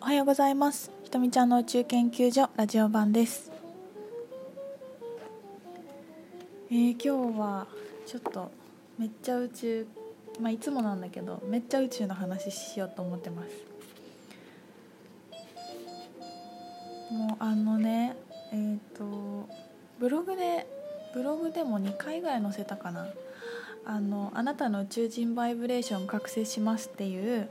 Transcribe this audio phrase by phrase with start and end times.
[0.00, 0.92] おはようございます。
[1.02, 3.50] ひとみちゃんの宇宙研究所ラジオ版です。
[6.70, 7.66] えー、今日は
[8.06, 8.52] ちょっと
[8.96, 9.86] めっちゃ宇宙
[10.40, 13.50] まあいつもなんだけどめっちゃ宇宙の話しようと思ってます。
[17.12, 18.16] もうあのね
[18.52, 19.48] えっ、ー、と
[19.98, 20.66] ブログで
[21.12, 23.08] ブログでも2回ぐらい載せたかな。
[23.84, 27.48] あの「あなたの宇宙人バイブレーション覚醒します」っていう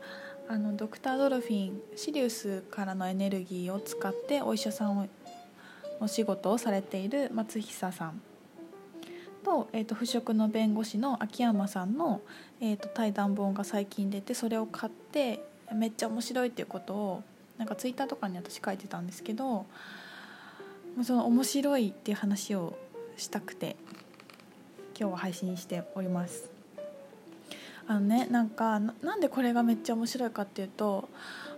[0.49, 5.07] あのドクター・ドルフィンシリウスからのエネルギーを使ってお医者さんを
[5.99, 8.21] お仕事をされている松久さん
[9.43, 12.21] と,、えーと、腐食の弁護士の秋山さんの、
[12.61, 17.23] えーと、対談本が最近出てそれを買ってめっちゃ面白いっていうことを
[17.57, 19.65] なんかツイッターとかに私書いてたんですけど
[21.03, 22.77] その面白いっていう話を
[23.17, 23.75] したくて
[24.97, 26.56] 今日は配信しております。
[27.87, 31.09] あのねなんかなんでこれがめっちゃ面白いかっていうと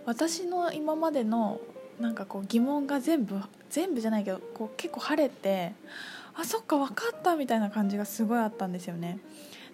[0.06, 1.60] 私の今までの
[1.98, 5.72] なんかこう疑問が全部全部じゃないけどこう結構晴れて
[6.34, 9.18] あそっか分かったみたいな感じがすごいあったんですよね。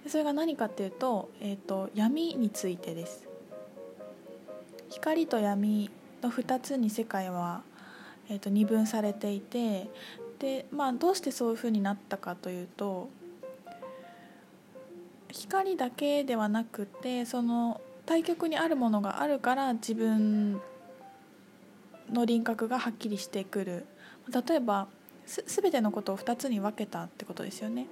[0.03, 3.28] でそれが何かっていうと,、えーと、闇についてです。
[4.88, 5.91] 光と闇
[6.22, 7.62] の2つに世界は、
[8.28, 9.88] えーと二分されていて
[10.38, 13.09] で、まあ、どうしてそういうふうになったかというと
[15.37, 20.61] 光だけではなくてその対極にあるものがあるから自分
[22.11, 23.87] の輪郭がはっきりしてくる。
[24.48, 24.89] 例えば
[25.27, 27.87] す全てのことを2つに分けたってことですよね。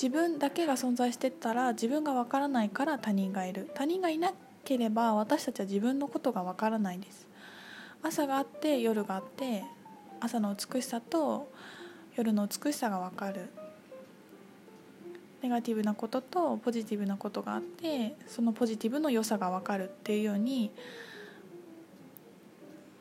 [0.00, 3.70] 自分だけが存在してたら自分が分からないから他人がいる。
[3.74, 4.32] 他人がいな
[4.64, 7.26] ければ私たちは自分のことが分からないです。
[8.02, 9.64] 朝があって夜があって
[10.20, 11.50] 朝の美しさと
[12.16, 13.48] 夜の美しさが分かる。
[15.42, 20.70] ネガティブなこととポジティブなことがあってそのポジティブの良さが分かるっていうように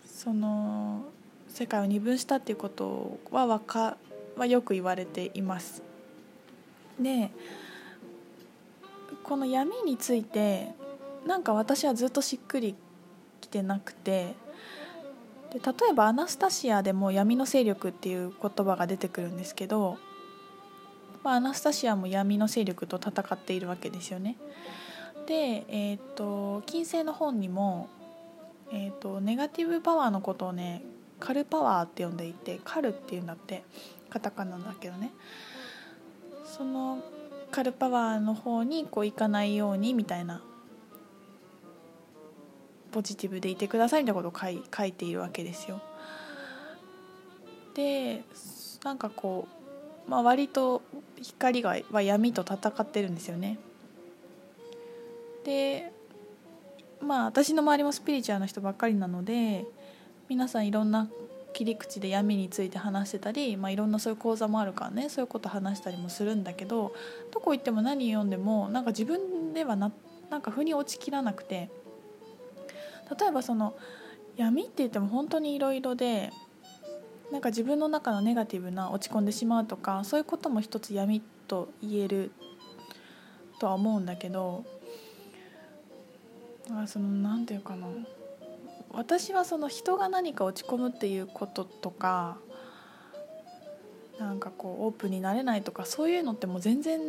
[0.05, 1.05] その
[1.49, 3.97] 世界を二分したっていうことはわか
[4.35, 5.81] はよく言われています。
[6.99, 7.31] で
[9.23, 10.73] この闇について
[11.25, 12.75] なんか私はずっとしっくり
[13.41, 14.35] きてなくて
[15.51, 19.97] で例えば「アナスタシア」でも「闇の勢力」っていう言葉が出てくるんですけど
[21.27, 24.37] まあ、アナスタシアも闇の勢力と戦っているわけですよね。
[25.25, 27.89] で、えーと、金星の本にも、
[28.71, 30.83] えーと、ネガティブパワーのことをね
[31.19, 33.63] カルパワーって呼んでいてカルっていうんだって
[34.09, 35.11] カタカナだけどね
[36.45, 37.03] その
[37.51, 40.41] カルパワーの方にこう行かないようにみたいな
[42.93, 45.81] ポジティブでいてくださいみたいなことを書い書いているわけですよ。
[47.73, 48.23] で
[48.85, 49.56] なんかこう
[50.07, 50.81] まあ、割と
[51.21, 53.57] 光がは闇と戦ってるんですよね。
[55.43, 55.91] で
[57.01, 59.65] まあ私の周りもスピリチュアルな人ばっかりなので
[60.29, 61.07] 皆さんいろんな
[61.53, 66.93] 切り口で闇について話してたり、まあ、いろんなそういう講座もあるからねそういうこと話したりもするんだけど
[67.31, 69.91] どこ行っても何読んでもなんか自分ではな
[70.29, 71.69] なんか腑に落ちきらなくて
[73.19, 73.75] 例えばその
[74.35, 76.31] 闇って言っても本当にいろいろで
[77.31, 82.31] なんか自分の中のネガティブな落ち込んでしまうとかそういうことも一つ闇と言える
[83.59, 84.63] とは思うんだけど
[86.71, 87.87] あその何て言うかな。
[88.89, 92.37] 私はその人が何か落ち込むっていうこととか
[94.17, 96.99] なんかこうオープンになれないとかそういうのってもう全然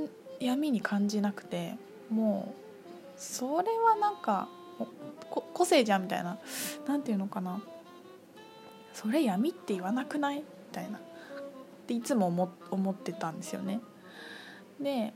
[0.41, 1.75] 闇に感じなくて
[2.11, 4.49] もうそれはなんか
[5.55, 6.39] 個性じゃんみたいな。
[6.87, 7.61] 何て言うのかな。
[9.01, 10.39] それ闇って言わなくない？
[10.39, 10.99] みたいな。
[10.99, 11.01] っ
[11.87, 13.81] ていつも思思ってたんですよね。
[14.81, 15.13] で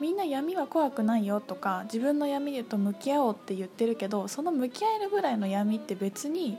[0.00, 6.56] みんな闇は怖くないよとか自分の闇と向き合おうって言ってるけどその向き合えるぐらいの闇って別に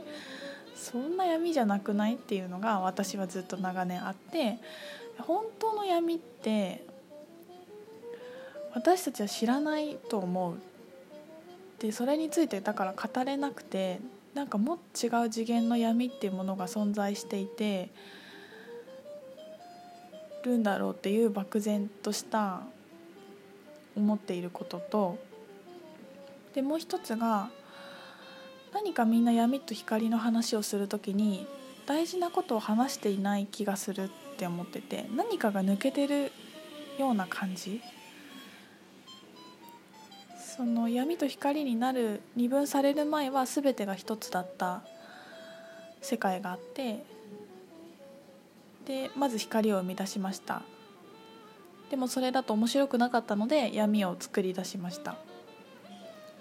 [0.76, 2.16] そんな闇じゃなくない？
[2.16, 4.60] っていうのが私はずっと長年あって
[5.18, 6.86] 本当の闇って
[8.76, 10.56] 私たちは知らないと思う
[11.80, 14.00] でそれについてだから語れなくて
[14.34, 17.90] なんかもっと違う次元の闇っていうものが存在していて
[20.44, 22.62] るんだろうっていう漠然とした
[23.96, 25.18] 思っていることと
[26.56, 27.50] でもう一つが
[28.74, 31.46] 何かみんな闇と光の話をする時に
[31.86, 36.32] 大事なことを話していない気がするって思ってて何かが抜けてる
[36.98, 37.82] ような感じ
[40.62, 44.84] その闇と光になる二分される前は全てが一つだった
[46.04, 47.04] 世界があって
[48.86, 50.62] でまず光を生み出しました。
[51.90, 55.16] でもそれだと面白くなかったので闇を作り出しました。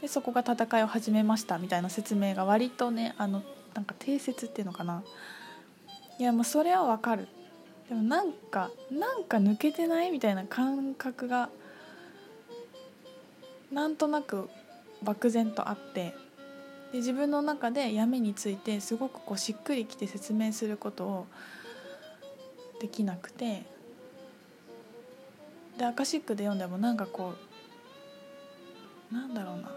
[0.03, 5.03] でそこが戦いを始めましたみたいな説明が割とねあのなんか定説っていうのかな。
[6.19, 7.27] いやもうそれはわかる。
[7.89, 11.49] でもなんかなんか抜けてないみたいな感覚が
[13.73, 14.49] なんとなく
[15.03, 16.15] 漠然とあって
[16.93, 21.27] で自分の中で闇についてすごくこうしっくりきて説明することを
[22.81, 23.65] できなくて
[25.79, 27.35] でアカシックで読んでもなんかこ
[29.11, 29.71] うなんだろうな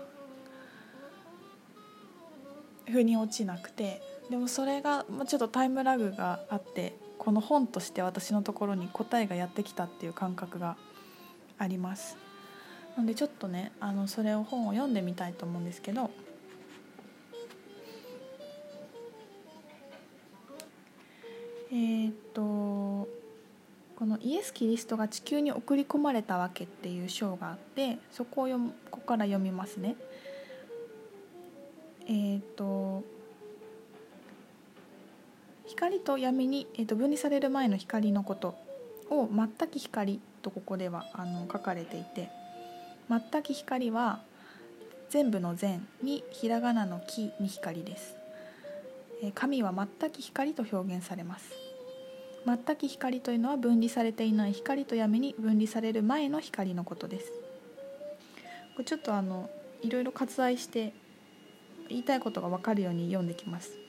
[2.92, 10.78] 腑に落ちなくてでもそれがちょっとタイムラグがあってこの本として私のところに答えがやってきたっていう感覚が
[11.58, 12.18] あります。
[12.96, 16.12] なのでちょっとねあのそれを本を読んでみたいと思うんですけど
[21.72, 22.42] え、っと
[23.96, 29.96] この「イエス・キリストが地球に送り込まれたわけ」っていう章があってそこを読ここから読みますね。
[32.06, 33.04] えー、っと
[35.66, 38.56] 光と闇に、えー、と分離される前の光のこと
[39.10, 42.30] を「全き光」とここではあの書かれていて
[43.10, 44.22] 全き光は
[45.10, 48.16] 全部の善にひらがなの木に光です。
[49.36, 51.52] 神は全き光と表現されます。
[52.46, 57.32] 全き光というのは分離されていない光と闇に分離される前の光のことです。
[58.76, 59.50] これちょっとあの
[59.82, 60.94] いろいろ割愛して
[61.90, 63.84] 言いたいことが分かるように読んできます。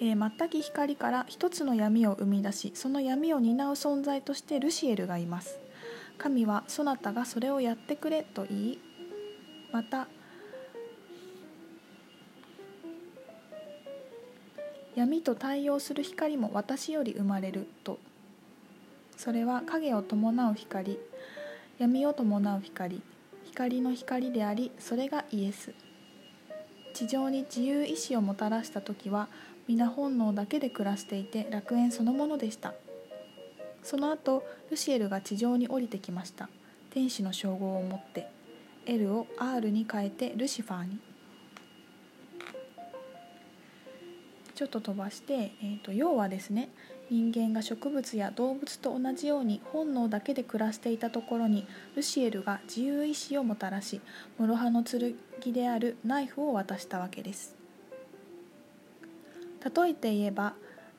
[0.00, 5.60] えー、全き光から一つの闇を生み出しその闇を担う存在としてルシエルがいます
[6.18, 8.78] 神はそなたがそれをやってくれと言い
[9.72, 10.08] また
[14.94, 17.98] 闇と対応する光も私より生まれると。
[19.16, 20.98] それは影を伴う光
[21.78, 23.02] 闇を伴う光
[23.44, 25.72] 光の光でありそれがイエス。
[26.92, 29.28] 地上に自由意志をもたらした時は
[29.66, 32.74] 皆本能だけで暮らしていて楽園そのものでした。
[33.84, 36.48] その後ルシエルが地上に降りてきました。
[36.90, 38.28] 天使の称号を持って
[38.86, 40.98] L を R に変えてルシファーに。
[44.54, 46.68] ちょっと飛ばして、えーと、要はですね
[47.10, 51.66] 人間が植物や動物と同じように本能だけで暮らしていたところに
[51.96, 54.00] ルシエルが自由意志をもたらし
[54.38, 55.16] 諸刃の剣
[55.52, 57.56] であるナイフを渡したわけです。
[59.64, 60.54] 例えて言えば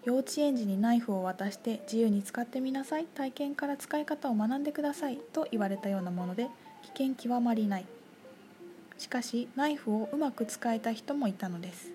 [0.06, 3.06] 幼稚園児にナイフを渡して自由に使ってみなさい。
[3.06, 5.18] 体験から使い方を学んでください。
[5.18, 6.48] と言われたようなもので
[6.84, 7.86] 危険極まりない。
[9.00, 11.92] しかしナイフをうまく使えた人もいたのです。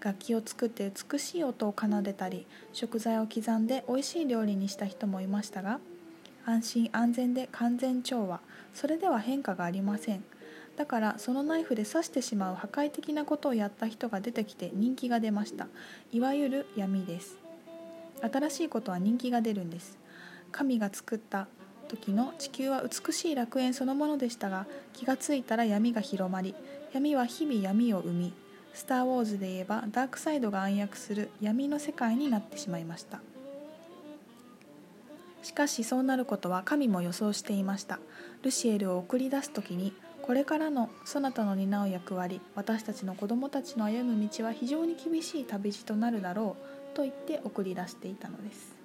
[0.00, 5.78] 楽器を作って美しい音を奏でたり食材を刻んで美味しい料理にした人もいましたが
[6.46, 8.40] 安心安全で完全調和。
[8.72, 10.24] それでは変化がありません。
[10.76, 15.68] だからそのナイフで刺してしまう破壊的なことをやった人が出てきて人気が出ました。
[16.10, 17.39] いわゆる闇です。
[18.22, 19.98] 新しいことは人気が出るんです。
[20.52, 21.46] 神が作った
[21.88, 26.54] 時の地球は美しい楽園そのものでしたが気がついたら闇が広まり
[26.92, 28.32] 闇は日々闇を生み
[28.72, 33.20] スター・ウォーズで言えばダークサイドが暗躍する闇の世界になってしまいました。
[35.42, 37.98] しかしそうなることは神も予想していました。
[38.42, 46.79] ルシエルを送り出す時にこれからのそなたの担う役割私たちの子供たちの歩む道は非常に厳しい旅路となるだろう。
[47.00, 48.76] と言って送り出していたのです。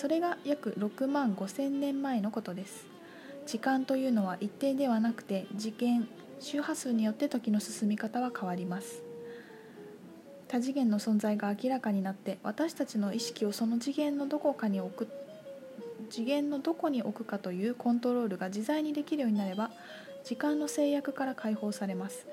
[0.00, 2.86] それが約6万5千年前のことです。
[3.44, 9.02] 時間というのは一定ではなくて次元周波数によって時の進み方は変わります。
[10.46, 15.08] 多次元の存在が明らかになって私たちの意識をその次元のどこかに置く
[16.10, 19.72] 次元のどこに置くかというコントロールが自在にできるようになれば
[20.22, 22.26] 時間の制約から解放されます。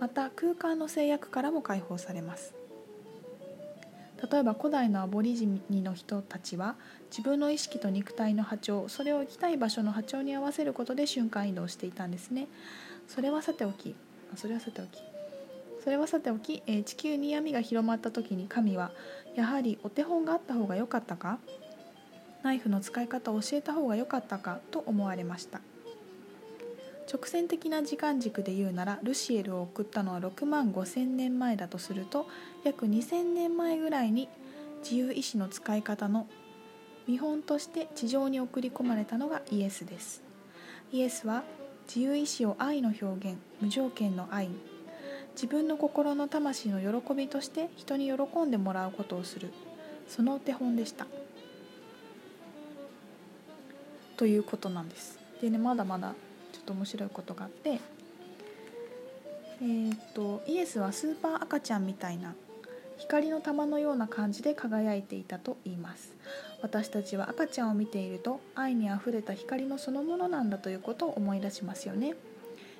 [0.00, 2.54] また空間の制約からも解放されます。
[4.30, 6.74] 例えば古代のアボリジニの人たちは
[7.08, 12.48] 自分の意識と肉体の波長それを行きたい場所の波長に合わせることで瞬間移動していたんですね。
[13.06, 13.94] それはさておき
[14.34, 15.00] それはさておき。
[15.84, 18.90] それはさておき、えー、地球に闇が広まった時に神は
[19.36, 21.38] やはりお手本があった方が良かったか？
[22.42, 24.58] ナイフの使い方を教えた方が良かったか？
[24.72, 25.60] と思われました。
[27.10, 32.26] 直線的な時間軸で言うならルシエルを送ったのは6万5千年前だとすると
[32.64, 34.28] 約2000年前ぐらいに
[34.82, 36.26] 自由意志の使い方の
[37.06, 40.22] 見本として地上に送り込まれたのがイエスです。
[40.92, 41.42] イエスは
[41.86, 44.50] 自由意志を愛の表現無条件の愛
[45.32, 49.50] 自分の心の魂の喜びとして人に喜んでもらうことをする
[50.06, 51.06] そのお手本でした。
[54.18, 55.18] ということなんです。
[55.40, 56.14] でねまだまだ
[56.68, 57.80] と面白いことがあって
[59.60, 62.34] えー、っとイエスはスーパー赤ちゃんみたいな
[62.98, 66.14] 光の玉のような感じで輝いていたと言います。
[66.62, 72.16] 私たちは赤ちゃんを見ていると愛にあふれた光のそのものなんだということを思い出しますよね。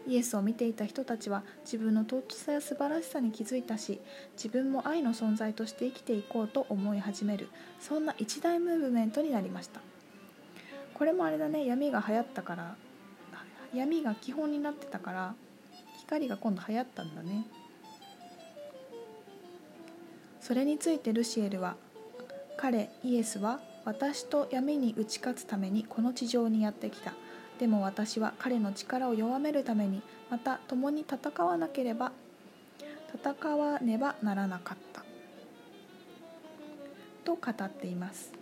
[0.08, 4.00] イエスを見ていた人たちは自分の尊さや素晴らしさに気づいたし
[4.36, 9.80] 自分も愛の存在として生きていこうと思い始めるそんな一大ムーブメントになりました。
[10.94, 12.76] これもあれだね闇が流行ったから
[13.74, 15.34] 闇が基本になってたから
[15.98, 17.46] 光が今度流行ったんだね。
[20.40, 21.76] それについてルシエルは
[22.56, 27.12] 彼イエスは私と闇に打ち勝つためにこの地上にやってきた。
[27.58, 32.12] でも私は彼の力を弱めるためにまた共に戦わなければ
[33.14, 35.04] 戦わねばならなかった。
[37.24, 38.37] と語っています。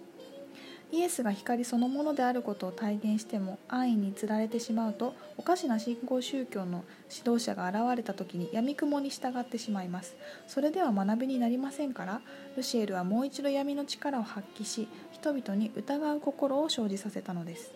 [0.93, 10.17] イエスが光そのものであることを体現しても安易に釣られてしまうとおかしな信仰宗教の指導者が現れた時に闇雲に従ってしまいます。
[10.47, 12.21] それでは学びになりませんから
[12.57, 17.73] ルシエルはもう一度闇の力を発揮し人々に疑う心を生じさせたのです。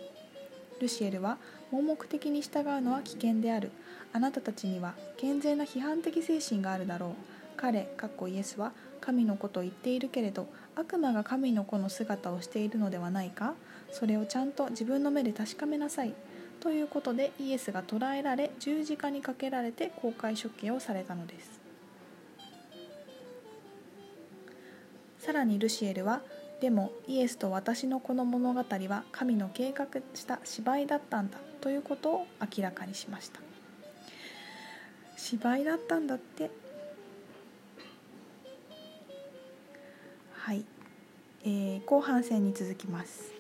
[0.81, 1.39] ルシエルは
[1.71, 3.73] 盲目的に従うのは危険である。
[4.13, 7.11] あなたたちには健全な批判的精神があるだろう。
[7.57, 7.89] 彼
[8.29, 10.49] イエスは神のことを言っているけれど
[10.81, 13.55] 悪魔が神の子の姿をしているのではないか？
[13.93, 16.15] それをちゃんと自分の目で確かめなさい。
[16.61, 21.61] ということでイエスが捕らえられ十字架にかけられて公開処刑をされたのです。
[25.19, 26.23] さらにルシエルは
[26.61, 33.41] でもイエスと私のこの物語は神の計画した芝居だったんだということを明らかにしました。
[35.17, 36.51] 芝居だったんだって
[40.51, 40.65] はい、
[41.45, 43.40] えー、後半戦に続きます。